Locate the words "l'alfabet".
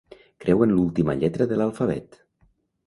1.61-2.21